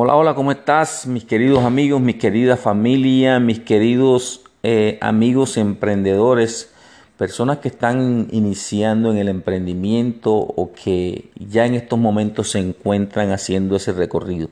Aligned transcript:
Hola, 0.00 0.14
hola, 0.14 0.34
¿cómo 0.36 0.52
estás? 0.52 1.08
Mis 1.08 1.24
queridos 1.24 1.64
amigos, 1.64 2.00
mis 2.00 2.14
queridas 2.14 2.60
familia, 2.60 3.40
mis 3.40 3.58
queridos 3.58 4.42
eh, 4.62 4.96
amigos 5.00 5.56
emprendedores, 5.56 6.72
personas 7.16 7.58
que 7.58 7.66
están 7.66 8.28
iniciando 8.30 9.10
en 9.10 9.18
el 9.18 9.26
emprendimiento 9.26 10.32
o 10.36 10.70
que 10.72 11.30
ya 11.34 11.66
en 11.66 11.74
estos 11.74 11.98
momentos 11.98 12.52
se 12.52 12.60
encuentran 12.60 13.32
haciendo 13.32 13.74
ese 13.74 13.90
recorrido. 13.90 14.50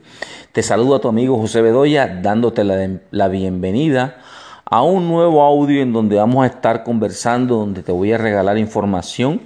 Te 0.51 0.63
saludo 0.63 0.95
a 0.95 0.99
tu 0.99 1.07
amigo 1.07 1.37
José 1.37 1.61
Bedoya 1.61 2.19
dándote 2.21 2.65
la, 2.65 2.99
la 3.11 3.29
bienvenida 3.29 4.17
a 4.65 4.83
un 4.83 5.07
nuevo 5.07 5.43
audio 5.43 5.81
en 5.81 5.93
donde 5.93 6.17
vamos 6.17 6.43
a 6.43 6.47
estar 6.47 6.83
conversando, 6.83 7.55
donde 7.55 7.83
te 7.83 7.93
voy 7.93 8.11
a 8.11 8.17
regalar 8.17 8.57
información 8.57 9.39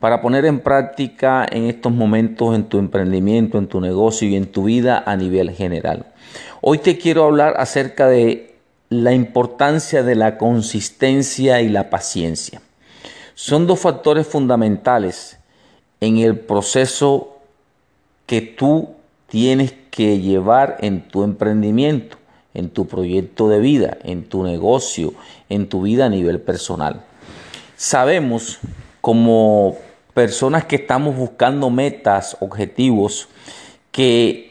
para 0.00 0.22
poner 0.22 0.46
en 0.46 0.60
práctica 0.60 1.46
en 1.48 1.64
estos 1.64 1.92
momentos 1.92 2.56
en 2.56 2.64
tu 2.64 2.78
emprendimiento, 2.78 3.58
en 3.58 3.68
tu 3.68 3.80
negocio 3.80 4.26
y 4.26 4.34
en 4.34 4.46
tu 4.46 4.64
vida 4.64 5.02
a 5.06 5.14
nivel 5.14 5.50
general. 5.50 6.06
Hoy 6.62 6.78
te 6.78 6.96
quiero 6.98 7.24
hablar 7.24 7.54
acerca 7.58 8.08
de 8.08 8.54
la 8.88 9.12
importancia 9.12 10.02
de 10.02 10.14
la 10.16 10.38
consistencia 10.38 11.60
y 11.60 11.68
la 11.68 11.90
paciencia. 11.90 12.62
Son 13.34 13.66
dos 13.66 13.80
factores 13.80 14.26
fundamentales 14.26 15.38
en 16.00 16.16
el 16.16 16.38
proceso 16.38 17.36
que 18.26 18.40
tú 18.40 18.94
tienes 19.28 19.74
que 19.90 20.18
llevar 20.18 20.78
en 20.80 21.08
tu 21.08 21.24
emprendimiento, 21.24 22.16
en 22.54 22.70
tu 22.70 22.86
proyecto 22.86 23.48
de 23.48 23.60
vida, 23.60 23.98
en 24.02 24.24
tu 24.24 24.44
negocio, 24.44 25.12
en 25.50 25.68
tu 25.68 25.82
vida 25.82 26.06
a 26.06 26.08
nivel 26.08 26.40
personal. 26.40 27.02
Sabemos 27.76 28.58
como 29.00 29.76
personas 30.14 30.64
que 30.64 30.76
estamos 30.76 31.16
buscando 31.16 31.70
metas, 31.70 32.36
objetivos, 32.40 33.28
que 33.92 34.50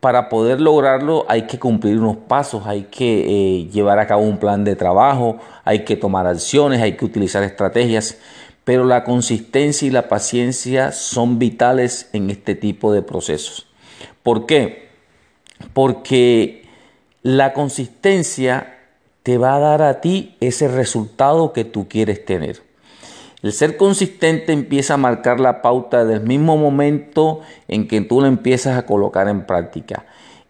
para 0.00 0.28
poder 0.28 0.60
lograrlo 0.60 1.24
hay 1.28 1.42
que 1.42 1.58
cumplir 1.58 1.98
unos 1.98 2.16
pasos, 2.16 2.66
hay 2.66 2.88
que 2.90 3.20
eh, 3.60 3.68
llevar 3.70 4.00
a 4.00 4.06
cabo 4.06 4.22
un 4.22 4.38
plan 4.38 4.64
de 4.64 4.74
trabajo, 4.74 5.38
hay 5.64 5.84
que 5.84 5.96
tomar 5.96 6.26
acciones, 6.26 6.80
hay 6.80 6.96
que 6.96 7.04
utilizar 7.04 7.44
estrategias, 7.44 8.18
pero 8.64 8.84
la 8.84 9.04
consistencia 9.04 9.86
y 9.86 9.92
la 9.92 10.08
paciencia 10.08 10.90
son 10.90 11.38
vitales 11.38 12.08
en 12.12 12.30
este 12.30 12.54
tipo 12.54 12.92
de 12.92 13.02
procesos. 13.02 13.68
¿Por 14.22 14.46
qué? 14.46 14.88
Porque 15.72 16.68
la 17.22 17.52
consistencia 17.52 18.78
te 19.22 19.38
va 19.38 19.54
a 19.54 19.60
dar 19.60 19.82
a 19.82 20.00
ti 20.00 20.36
ese 20.40 20.66
resultado 20.66 21.52
que 21.52 21.64
tú 21.64 21.88
quieres 21.88 22.24
tener. 22.24 22.62
El 23.42 23.52
ser 23.52 23.76
consistente 23.76 24.52
empieza 24.52 24.94
a 24.94 24.98
marcar 24.98 25.40
la 25.40 25.62
pauta 25.62 26.04
del 26.04 26.20
mismo 26.20 26.56
momento 26.56 27.40
en 27.66 27.88
que 27.88 28.00
tú 28.00 28.20
lo 28.20 28.28
empiezas 28.28 28.78
a 28.78 28.86
colocar 28.86 29.28
en 29.28 29.46
práctica. 29.46 30.06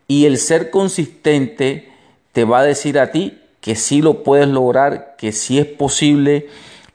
Y 0.07 0.27
el 0.27 0.37
ser 0.37 0.71
consistente 0.71 1.91
te 2.33 2.45
va 2.45 2.61
a 2.61 2.65
decir 2.65 2.99
a 2.99 3.11
ti 3.11 3.39
que 3.63 3.77
sí 3.77 4.03
lo 4.03 4.23
puedes 4.23 4.49
lograr, 4.49 5.17
que 5.17 5.33
sí 5.33 5.59
es 5.59 5.67
posible 5.67 6.49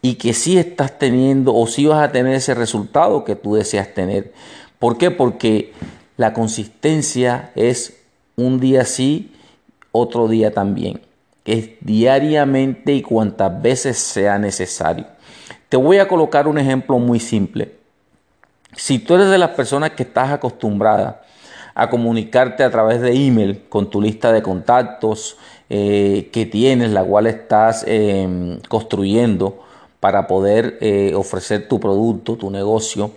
y 0.04 0.16
que 0.16 0.34
sí 0.34 0.60
estás 0.60 1.00
teniendo 1.00 1.56
o 1.56 1.66
sí 1.66 1.88
vas 1.88 2.08
a 2.08 2.12
tener 2.12 2.36
ese 2.36 2.54
resultado 2.54 3.24
que 3.24 3.36
tú 3.36 3.56
deseas 3.56 3.94
tener. 3.94 4.34
¿Por 4.78 5.00
qué? 5.00 5.10
Porque 5.10 5.74
la 6.18 6.34
consistencia 6.34 7.52
es 7.56 7.98
un 8.36 8.60
día 8.60 8.86
sí, 8.86 9.32
otro 9.92 10.28
día 10.28 10.54
también. 10.54 11.07
Es 11.48 11.70
diariamente 11.82 12.94
y 12.94 13.02
cuantas 13.02 13.60
veces 13.60 13.98
sea 13.98 14.38
necesario. 14.38 15.08
Te 15.70 15.78
voy 15.78 15.98
a 15.98 16.08
colocar 16.08 16.48
un 16.48 16.60
ejemplo 16.60 17.00
muy 17.00 17.20
simple. 17.20 17.72
Si 18.76 19.00
tú 19.00 19.16
eres 19.16 19.30
de 19.30 19.40
las 19.40 19.52
personas 19.52 19.92
que 19.92 20.04
estás 20.04 20.32
acostumbrada 20.32 21.24
a 21.74 21.90
comunicarte 21.90 22.64
a 22.64 22.70
través 22.70 23.02
de 23.02 23.14
email 23.14 23.64
con 23.70 23.90
tu 23.90 24.02
lista 24.02 24.32
de 24.32 24.42
contactos 24.42 25.38
eh, 25.70 26.30
que 26.34 26.46
tienes, 26.46 26.92
la 26.92 27.04
cual 27.04 27.28
estás 27.28 27.84
em, 27.88 28.60
construyendo 28.68 29.64
para 30.00 30.28
poder 30.28 30.78
eh, 30.82 31.14
ofrecer 31.16 31.68
tu 31.68 31.80
producto, 31.80 32.36
tu 32.36 32.50
negocio, 32.50 33.12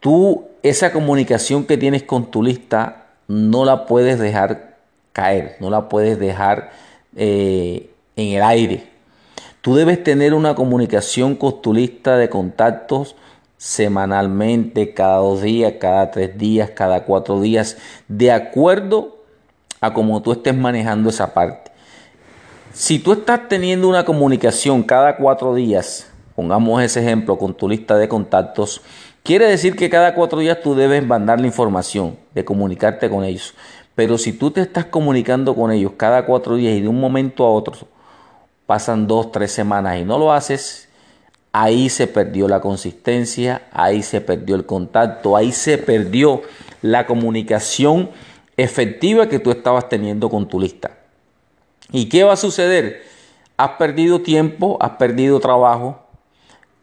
tú 0.00 0.44
esa 0.62 0.92
comunicación 0.92 1.64
que 1.64 1.76
tienes 1.76 2.04
con 2.04 2.30
tu 2.30 2.42
lista 2.42 3.06
no 3.28 3.64
la 3.64 3.86
puedes 3.86 4.18
dejar 4.18 4.76
caer, 5.12 5.56
no 5.60 5.68
la 5.68 5.88
puedes 5.88 6.18
dejar 6.18 6.72
eh, 7.16 7.90
en 8.16 8.28
el 8.36 8.42
aire 8.42 8.94
Tú 9.64 9.74
debes 9.74 10.04
tener 10.04 10.34
una 10.34 10.54
comunicación 10.54 11.36
con 11.36 11.62
tu 11.62 11.72
lista 11.72 12.18
de 12.18 12.28
contactos 12.28 13.16
semanalmente, 13.56 14.92
cada 14.92 15.16
dos 15.16 15.40
días, 15.40 15.76
cada 15.80 16.10
tres 16.10 16.36
días, 16.36 16.68
cada 16.76 17.04
cuatro 17.04 17.40
días, 17.40 17.78
de 18.06 18.30
acuerdo 18.30 19.16
a 19.80 19.94
cómo 19.94 20.20
tú 20.20 20.32
estés 20.32 20.54
manejando 20.54 21.08
esa 21.08 21.32
parte. 21.32 21.70
Si 22.74 22.98
tú 22.98 23.14
estás 23.14 23.48
teniendo 23.48 23.88
una 23.88 24.04
comunicación 24.04 24.82
cada 24.82 25.16
cuatro 25.16 25.54
días, 25.54 26.10
pongamos 26.36 26.82
ese 26.82 27.00
ejemplo 27.00 27.38
con 27.38 27.54
tu 27.54 27.66
lista 27.66 27.96
de 27.96 28.06
contactos, 28.06 28.82
quiere 29.22 29.46
decir 29.46 29.76
que 29.76 29.88
cada 29.88 30.14
cuatro 30.14 30.40
días 30.40 30.60
tú 30.62 30.74
debes 30.74 31.06
mandar 31.06 31.40
la 31.40 31.46
información, 31.46 32.18
de 32.34 32.44
comunicarte 32.44 33.08
con 33.08 33.24
ellos. 33.24 33.54
Pero 33.94 34.18
si 34.18 34.32
tú 34.32 34.50
te 34.50 34.60
estás 34.60 34.86
comunicando 34.86 35.54
con 35.54 35.70
ellos 35.70 35.92
cada 35.96 36.26
cuatro 36.26 36.56
días 36.56 36.74
y 36.74 36.80
de 36.80 36.88
un 36.88 37.00
momento 37.00 37.44
a 37.44 37.50
otro 37.50 37.88
pasan 38.66 39.06
dos, 39.06 39.30
tres 39.30 39.52
semanas 39.52 39.98
y 40.00 40.04
no 40.04 40.18
lo 40.18 40.32
haces, 40.32 40.88
ahí 41.52 41.88
se 41.88 42.06
perdió 42.06 42.48
la 42.48 42.60
consistencia, 42.60 43.62
ahí 43.72 44.02
se 44.02 44.20
perdió 44.20 44.56
el 44.56 44.66
contacto, 44.66 45.36
ahí 45.36 45.52
se 45.52 45.78
perdió 45.78 46.42
la 46.82 47.06
comunicación 47.06 48.10
efectiva 48.56 49.28
que 49.28 49.38
tú 49.38 49.50
estabas 49.50 49.88
teniendo 49.88 50.28
con 50.30 50.48
tu 50.48 50.60
lista. 50.60 50.98
¿Y 51.92 52.08
qué 52.08 52.24
va 52.24 52.32
a 52.32 52.36
suceder? 52.36 53.02
Has 53.56 53.70
perdido 53.72 54.20
tiempo, 54.20 54.78
has 54.80 54.92
perdido 54.92 55.38
trabajo 55.38 56.00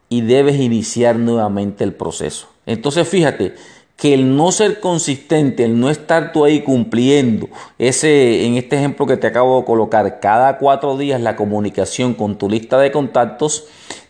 y 0.08 0.22
debes 0.22 0.58
iniciar 0.58 1.18
nuevamente 1.18 1.84
el 1.84 1.94
proceso. 1.94 2.48
Entonces 2.66 3.08
fíjate, 3.08 3.56
que 4.02 4.16
el 4.16 4.36
no 4.36 4.52
ser 4.52 4.80
consistente, 4.80 5.64
el 5.64 5.80
no 5.80 5.92
estar 5.92 6.32
tú 6.32 6.44
ahí 6.44 6.62
cumpliendo 6.62 7.50
ese, 7.78 8.48
en 8.48 8.56
este 8.56 8.76
ejemplo 8.76 9.06
que 9.06 9.16
te 9.16 9.28
acabo 9.28 9.60
de 9.60 9.66
colocar, 9.66 10.20
cada 10.20 10.58
cuatro 10.58 10.98
días 10.98 11.22
la 11.22 11.36
comunicación 11.36 12.16
con 12.16 12.36
tu 12.36 12.50
lista 12.50 12.80
de 12.80 12.92
contactos, 12.92 13.66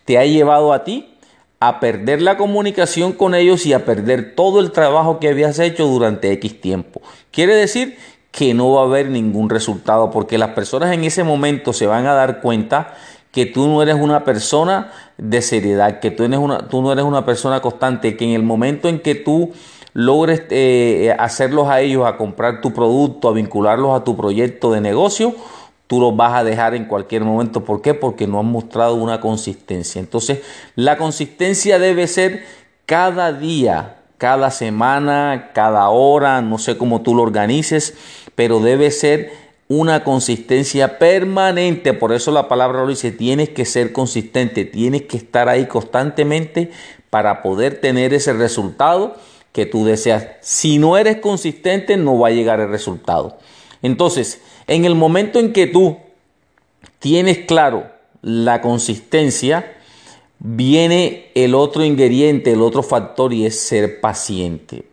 te 0.06 0.18
ha 0.18 0.26
llevado 0.26 0.72
a 0.72 0.86
ti 0.86 1.14
a 1.60 1.82
perder 1.82 2.22
la 2.22 2.38
comunicación 2.38 3.12
con 3.12 3.36
ellos 3.36 3.66
y 3.66 3.74
a 3.74 3.84
perder 3.84 4.34
todo 4.34 4.62
el 4.62 4.72
trabajo 4.72 5.20
que 5.20 5.28
habías 5.28 5.60
hecho 5.60 5.86
durante 5.88 6.32
X 6.32 6.62
tiempo. 6.62 7.02
Quiere 7.30 7.54
decir 7.54 7.98
que 8.32 8.54
no 8.54 8.72
va 8.72 8.84
a 8.84 8.86
haber 8.86 9.10
ningún 9.10 9.50
resultado 9.50 10.10
porque 10.10 10.38
las 10.38 10.52
personas 10.52 10.94
en 10.94 11.04
ese 11.04 11.26
momento 11.26 11.74
se 11.74 11.86
van 11.86 12.06
a 12.08 12.14
dar 12.14 12.40
cuenta 12.40 12.94
que 13.34 13.46
tú 13.46 13.68
no 13.68 13.82
eres 13.82 13.96
una 13.96 14.24
persona 14.24 14.92
de 15.18 15.42
seriedad, 15.42 16.00
que 16.00 16.12
tú, 16.12 16.24
eres 16.24 16.40
una, 16.40 16.70
tú 16.70 16.82
no 16.82 16.94
eres 16.94 17.04
una 17.04 17.26
persona 17.26 17.62
constante, 17.62 18.16
que 18.16 18.24
en 18.24 18.32
el 18.32 18.44
momento 18.44 18.88
en 18.88 19.00
que 19.02 19.16
tú 19.16 19.52
logres 19.94 20.42
eh, 20.50 21.08
eh, 21.08 21.16
hacerlos 21.18 21.68
a 21.68 21.82
ellos 21.82 22.06
a 22.06 22.18
comprar 22.18 22.62
tu 22.62 22.74
producto, 22.74 23.30
a 23.30 23.34
vincularlos 23.34 24.00
a 24.00 24.04
tu 24.04 24.16
proyecto 24.16 24.72
de 24.72 24.82
negocio, 24.82 25.36
tú 25.88 26.00
los 26.00 26.16
vas 26.16 26.34
a 26.34 26.44
dejar 26.44 26.74
en 26.76 26.86
cualquier 26.86 27.24
momento. 27.24 27.66
¿Por 27.66 27.82
qué? 27.82 27.94
Porque 27.94 28.28
no 28.28 28.40
han 28.40 28.46
mostrado 28.46 28.96
una 28.96 29.20
consistencia. 29.20 30.00
Entonces, 30.00 30.40
la 30.76 30.98
consistencia 30.98 31.80
debe 31.80 32.08
ser 32.08 32.46
cada 32.86 33.34
día, 33.34 33.98
cada 34.18 34.52
semana, 34.52 35.52
cada 35.54 35.90
hora, 35.90 36.42
no 36.42 36.58
sé 36.58 36.78
cómo 36.78 37.02
tú 37.02 37.16
lo 37.16 37.24
organices, 37.24 37.96
pero 38.36 38.60
debe 38.60 38.92
ser 38.92 39.32
una 39.68 40.04
consistencia 40.04 40.98
permanente. 41.00 41.94
Por 41.94 42.14
eso 42.14 42.32
la 42.32 42.48
palabra 42.48 42.82
lo 42.82 42.88
dice, 42.88 43.12
tienes 43.12 43.50
que 43.50 43.66
ser 43.66 43.92
consistente, 43.94 44.66
tienes 44.66 45.04
que 45.04 45.18
estar 45.18 45.50
ahí 45.50 45.66
constantemente 45.66 46.72
para 47.10 47.42
poder 47.42 47.82
tener 47.82 48.14
ese 48.14 48.34
resultado 48.34 49.16
que 49.52 49.66
tú 49.66 49.86
deseas. 49.86 50.28
Si 50.42 50.78
no 50.78 50.98
eres 50.98 51.18
consistente, 51.18 51.98
no 51.98 52.20
va 52.20 52.30
a 52.30 52.32
llegar 52.32 52.60
el 52.60 52.70
resultado. 52.70 53.38
Entonces, 53.82 54.42
en 54.68 54.86
el 54.86 54.96
momento 54.96 55.40
en 55.40 55.54
que 55.54 55.68
tú 55.68 55.98
tienes 57.00 57.40
claro 57.40 57.90
la 58.22 58.62
consistencia, 58.62 59.78
viene 60.40 61.32
el 61.36 61.56
otro 61.56 61.84
ingrediente, 61.84 62.54
el 62.54 62.62
otro 62.62 62.84
factor 62.84 63.34
y 63.34 63.46
es 63.46 63.60
ser 63.60 64.00
paciente. 64.00 64.86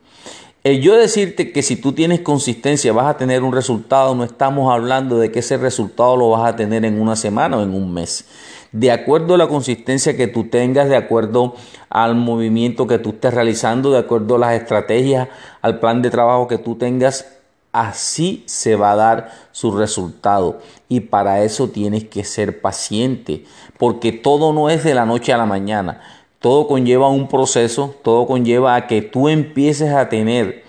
El 0.65 0.81
yo 0.81 0.97
decirte 0.97 1.53
que 1.53 1.63
si 1.63 1.77
tú 1.77 1.93
tienes 1.93 2.21
consistencia 2.21 2.93
vas 2.93 3.07
a 3.07 3.17
tener 3.17 3.43
un 3.43 3.53
resultado, 3.53 4.15
no 4.15 4.25
estamos 4.25 4.73
hablando 4.73 5.19
de 5.19 5.31
que 5.31 5.39
ese 5.39 5.57
resultado 5.57 6.17
lo 6.17 6.31
vas 6.31 6.53
a 6.53 6.57
tener 6.57 6.85
en 6.85 7.01
una 7.01 7.17
semana 7.17 7.59
o 7.59 7.63
en 7.63 7.73
un 7.73 7.93
mes 7.93 8.27
de 8.73 8.91
acuerdo 8.91 9.35
a 9.35 9.39
la 9.39 9.49
consistencia 9.49 10.17
que 10.17 10.27
tú 10.27 10.45
tengas, 10.45 10.89
de 10.89 10.97
acuerdo 10.97 11.55
al 11.89 12.15
movimiento 12.15 12.87
que 12.87 12.99
tú 12.99 13.11
estés 13.11 13.35
realizando, 13.35 13.91
de 13.91 13.99
acuerdo 13.99 14.37
a 14.37 14.39
las 14.39 14.55
estrategias, 14.55 15.29
al 15.63 15.81
plan 15.81 16.03
de 16.03 16.11
trabajo 16.11 16.49
que 16.49 16.59
tú 16.59 16.77
tengas, 16.77 17.39
así 17.73 18.43
se 18.47 18.77
va 18.77 18.93
a 18.93 18.97
dar 18.97 19.33
su 19.53 19.77
resultado. 19.77 20.59
Y 20.89 21.01
para 21.01 21.43
eso 21.43 21.69
tienes 21.69 22.05
que 22.05 22.25
ser 22.25 22.61
paciente, 22.61 23.45
porque 23.79 24.13
todo 24.13 24.53
no 24.53 24.71
es 24.71 24.85
de 24.85 24.95
la 24.95 25.07
noche 25.07 25.33
a 25.33 25.39
la 25.39 25.47
mañana. 25.47 26.01
Todo 26.41 26.69
conlleva 26.69 27.09
un 27.09 27.29
proceso, 27.29 27.95
todo 28.03 28.27
conlleva 28.27 28.77
a 28.77 28.87
que 28.87 29.03
tú 29.03 29.29
empieces 29.29 29.93
a 29.93 30.09
tener 30.09 30.65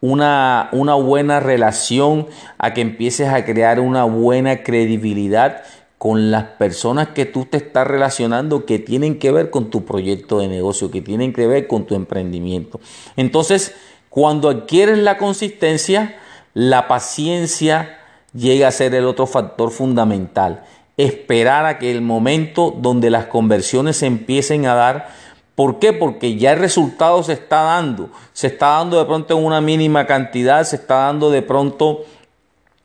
una, 0.00 0.68
una 0.72 0.94
buena 0.94 1.38
relación, 1.38 2.26
a 2.58 2.74
que 2.74 2.80
empieces 2.80 3.28
a 3.28 3.44
crear 3.44 3.78
una 3.78 4.02
buena 4.04 4.64
credibilidad 4.64 5.62
con 6.02 6.32
las 6.32 6.42
personas 6.58 7.10
que 7.10 7.26
tú 7.26 7.44
te 7.44 7.58
estás 7.58 7.86
relacionando 7.86 8.66
que 8.66 8.80
tienen 8.80 9.20
que 9.20 9.30
ver 9.30 9.50
con 9.50 9.70
tu 9.70 9.84
proyecto 9.84 10.40
de 10.40 10.48
negocio, 10.48 10.90
que 10.90 11.00
tienen 11.00 11.32
que 11.32 11.46
ver 11.46 11.68
con 11.68 11.86
tu 11.86 11.94
emprendimiento. 11.94 12.80
Entonces, 13.14 13.76
cuando 14.08 14.48
adquieres 14.48 14.98
la 14.98 15.16
consistencia, 15.16 16.16
la 16.54 16.88
paciencia 16.88 18.00
llega 18.34 18.66
a 18.66 18.72
ser 18.72 18.96
el 18.96 19.06
otro 19.06 19.28
factor 19.28 19.70
fundamental. 19.70 20.64
Esperar 20.96 21.66
a 21.66 21.78
que 21.78 21.92
el 21.92 22.02
momento 22.02 22.74
donde 22.76 23.08
las 23.08 23.26
conversiones 23.26 23.98
se 23.98 24.06
empiecen 24.06 24.66
a 24.66 24.74
dar, 24.74 25.06
¿por 25.54 25.78
qué? 25.78 25.92
Porque 25.92 26.34
ya 26.34 26.54
el 26.54 26.58
resultado 26.58 27.22
se 27.22 27.34
está 27.34 27.62
dando, 27.62 28.10
se 28.32 28.48
está 28.48 28.70
dando 28.70 28.98
de 28.98 29.04
pronto 29.04 29.38
en 29.38 29.44
una 29.44 29.60
mínima 29.60 30.04
cantidad, 30.04 30.64
se 30.64 30.74
está 30.74 30.96
dando 30.96 31.30
de 31.30 31.42
pronto 31.42 32.00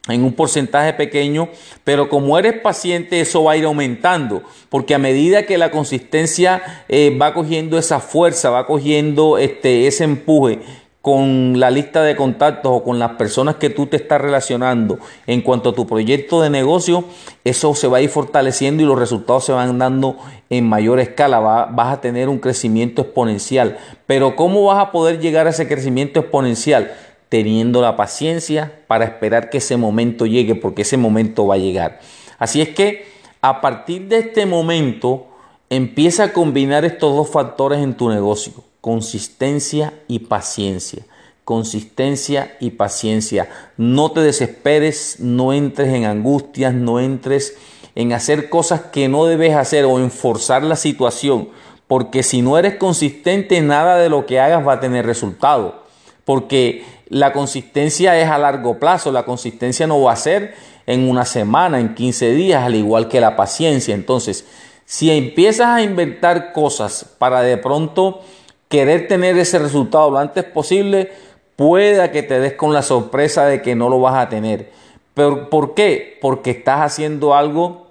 en 0.07 0.23
un 0.23 0.33
porcentaje 0.33 0.93
pequeño, 0.93 1.49
pero 1.83 2.09
como 2.09 2.37
eres 2.37 2.59
paciente 2.61 3.19
eso 3.19 3.43
va 3.43 3.53
a 3.53 3.57
ir 3.57 3.65
aumentando, 3.65 4.43
porque 4.69 4.95
a 4.95 4.99
medida 4.99 5.45
que 5.45 5.57
la 5.57 5.71
consistencia 5.71 6.83
eh, 6.89 7.17
va 7.19 7.33
cogiendo 7.33 7.77
esa 7.77 7.99
fuerza, 7.99 8.49
va 8.49 8.65
cogiendo 8.65 9.37
este, 9.37 9.87
ese 9.87 10.03
empuje 10.03 10.59
con 11.07 11.57
la 11.57 11.71
lista 11.71 12.03
de 12.03 12.17
contactos 12.17 12.69
o 12.69 12.83
con 12.83 12.99
las 12.99 13.11
personas 13.11 13.55
que 13.55 13.69
tú 13.69 13.85
te 13.85 13.95
estás 13.95 14.19
relacionando 14.19 14.99
en 15.25 15.41
cuanto 15.41 15.69
a 15.69 15.73
tu 15.73 15.87
proyecto 15.87 16.41
de 16.41 16.49
negocio, 16.49 17.05
eso 17.45 17.73
se 17.75 17.87
va 17.87 17.99
a 17.99 18.01
ir 18.01 18.09
fortaleciendo 18.09 18.83
y 18.83 18.85
los 18.85 18.99
resultados 18.99 19.45
se 19.45 19.53
van 19.53 19.77
dando 19.77 20.17
en 20.49 20.67
mayor 20.67 20.99
escala, 20.99 21.39
vas 21.39 21.93
a 21.93 22.01
tener 22.01 22.27
un 22.27 22.39
crecimiento 22.39 23.03
exponencial. 23.03 23.77
Pero 24.05 24.35
¿cómo 24.35 24.65
vas 24.65 24.85
a 24.85 24.91
poder 24.91 25.21
llegar 25.21 25.47
a 25.47 25.51
ese 25.51 25.65
crecimiento 25.65 26.19
exponencial? 26.19 26.91
Teniendo 27.29 27.81
la 27.81 27.95
paciencia 27.95 28.81
para 28.87 29.05
esperar 29.05 29.49
que 29.49 29.57
ese 29.57 29.77
momento 29.77 30.25
llegue, 30.25 30.55
porque 30.55 30.83
ese 30.83 30.97
momento 30.97 31.47
va 31.47 31.55
a 31.55 31.59
llegar. 31.59 31.99
Así 32.39 32.61
es 32.61 32.69
que 32.69 33.05
a 33.41 33.61
partir 33.61 34.07
de 34.07 34.19
este 34.19 34.45
momento 34.45 35.27
empieza 35.69 36.25
a 36.25 36.33
combinar 36.33 36.85
estos 36.85 37.15
dos 37.15 37.29
factores 37.29 37.79
en 37.79 37.95
tu 37.95 38.09
negocio, 38.09 38.53
consistencia 38.81 39.93
y 40.07 40.19
paciencia. 40.19 41.03
Consistencia 41.43 42.57
y 42.59 42.71
paciencia. 42.71 43.47
No 43.77 44.11
te 44.11 44.19
desesperes, 44.19 45.21
no 45.21 45.53
entres 45.53 45.93
en 45.93 46.03
angustias, 46.03 46.73
no 46.73 46.99
entres 46.99 47.55
en 47.95 48.13
hacer 48.13 48.49
cosas 48.49 48.81
que 48.81 49.07
no 49.07 49.25
debes 49.25 49.55
hacer 49.55 49.85
o 49.85 49.97
en 49.97 50.11
forzar 50.11 50.61
la 50.61 50.75
situación, 50.75 51.49
porque 51.87 52.21
si 52.21 52.41
no 52.41 52.57
eres 52.59 52.75
consistente, 52.75 53.59
nada 53.61 53.97
de 53.97 54.09
lo 54.09 54.25
que 54.25 54.39
hagas 54.39 54.67
va 54.67 54.73
a 54.73 54.79
tener 54.79 55.05
resultado, 55.05 55.83
porque 56.25 56.83
la 57.09 57.33
consistencia 57.33 58.19
es 58.19 58.29
a 58.29 58.37
largo 58.37 58.79
plazo, 58.79 59.11
la 59.11 59.23
consistencia 59.23 59.87
no 59.87 60.01
va 60.01 60.13
a 60.13 60.17
ser 60.17 60.55
en 60.85 61.09
una 61.09 61.25
semana, 61.25 61.79
en 61.79 61.95
15 61.95 62.31
días, 62.31 62.63
al 62.63 62.75
igual 62.75 63.07
que 63.07 63.21
la 63.21 63.35
paciencia. 63.35 63.95
Entonces, 63.95 64.45
si 64.85 65.11
empiezas 65.11 65.67
a 65.67 65.81
inventar 65.81 66.53
cosas 66.53 67.05
para 67.17 67.41
de 67.41 67.57
pronto 67.57 68.21
querer 68.69 69.07
tener 69.07 69.37
ese 69.37 69.59
resultado 69.59 70.09
lo 70.09 70.17
antes 70.17 70.43
posible, 70.43 71.11
pueda 71.55 72.11
que 72.11 72.23
te 72.23 72.39
des 72.39 72.53
con 72.53 72.73
la 72.73 72.81
sorpresa 72.81 73.45
de 73.45 73.61
que 73.61 73.75
no 73.75 73.89
lo 73.89 73.99
vas 73.99 74.15
a 74.15 74.29
tener. 74.29 74.71
¿Pero 75.13 75.49
por 75.49 75.73
qué? 75.73 76.17
Porque 76.21 76.51
estás 76.51 76.81
haciendo 76.81 77.35
algo 77.35 77.87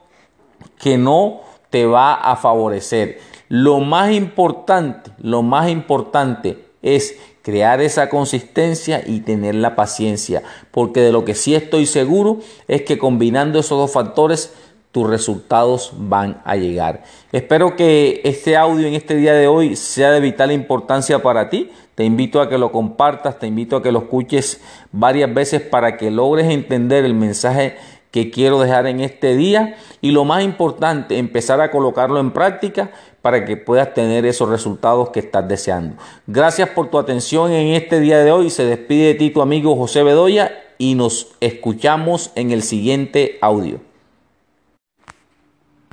que 0.78 0.96
no 0.98 1.40
te 1.70 1.86
va 1.86 2.14
a 2.14 2.36
favorecer. 2.36 3.18
Lo 3.48 3.80
más 3.80 4.12
importante, 4.12 5.10
lo 5.18 5.42
más 5.42 5.68
importante 5.68 6.65
es 6.87 7.19
crear 7.43 7.81
esa 7.81 8.09
consistencia 8.09 9.03
y 9.05 9.21
tener 9.21 9.56
la 9.56 9.77
paciencia, 9.77 10.43
porque 10.71 11.00
de 11.00 11.12
lo 11.12 11.25
que 11.25 11.35
sí 11.35 11.55
estoy 11.55 11.87
seguro 11.87 12.38
es 12.69 12.83
que 12.83 12.97
combinando 12.97 13.59
esos 13.59 13.79
dos 13.79 13.93
factores 13.93 14.53
tus 14.93 15.11
resultados 15.11 15.93
van 15.94 16.41
a 16.44 16.56
llegar. 16.56 17.03
Espero 17.31 17.77
que 17.77 18.23
este 18.25 18.56
audio 18.56 18.87
en 18.87 18.94
este 18.94 19.15
día 19.15 19.35
de 19.35 19.47
hoy 19.47 19.77
sea 19.77 20.11
de 20.11 20.21
vital 20.21 20.53
importancia 20.53 21.23
para 21.23 21.50
ti. 21.50 21.71
Te 21.94 22.05
invito 22.05 22.41
a 22.41 22.49
que 22.49 22.56
lo 22.56 22.73
compartas, 22.73 23.38
te 23.38 23.47
invito 23.47 23.77
a 23.77 23.83
que 23.83 23.93
lo 23.93 23.99
escuches 23.99 24.61
varias 24.93 25.35
veces 25.35 25.61
para 25.61 25.97
que 25.97 26.11
logres 26.11 26.47
entender 26.47 27.05
el 27.05 27.15
mensaje 27.15 27.77
que 28.16 28.30
quiero 28.30 28.58
dejar 28.58 28.86
en 28.86 29.00
este 29.00 29.36
día 29.36 29.76
y 30.00 30.10
lo 30.10 30.24
más 30.24 30.42
importante, 30.42 31.18
empezar 31.18 31.60
a 31.60 31.70
colocarlo 31.70 32.18
en 32.18 32.30
práctica 32.30 32.90
para 33.20 33.44
que 33.44 33.58
puedas 33.58 33.92
tener 33.92 34.24
esos 34.24 34.48
resultados 34.48 35.10
que 35.10 35.20
estás 35.20 35.46
deseando. 35.46 35.96
Gracias 36.26 36.70
por 36.70 36.88
tu 36.88 36.98
atención 36.98 37.52
en 37.52 37.74
este 37.74 38.00
día 38.00 38.20
de 38.20 38.32
hoy. 38.32 38.48
Se 38.48 38.64
despide 38.64 39.08
de 39.08 39.14
ti 39.16 39.28
tu 39.28 39.42
amigo 39.42 39.76
José 39.76 40.02
Bedoya 40.02 40.50
y 40.78 40.94
nos 40.94 41.34
escuchamos 41.40 42.30
en 42.36 42.52
el 42.52 42.62
siguiente 42.62 43.36
audio. 43.42 43.80